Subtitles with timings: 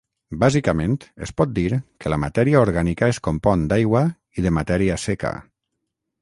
[0.43, 0.95] Bàsicament
[1.25, 1.65] es pot dir
[2.05, 4.03] que la matèria orgànica es compon d'aigua
[4.41, 5.35] i de matèria seca.